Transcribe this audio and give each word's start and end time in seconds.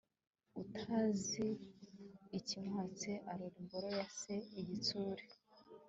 utazi 0.61 1.47
ikimuhatse 2.37 3.11
arora 3.31 3.55
imboro 3.61 3.87
ya 3.99 4.07
se 4.19 4.33
igitsure 4.59 5.23